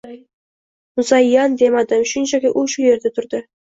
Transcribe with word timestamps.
Muzayyan 1.01 1.59
demadim 1.63 2.03
shunchaki 2.15 2.55
u 2.63 2.65
shu 2.75 2.85
yerda 2.87 3.13
turdi 3.19 3.47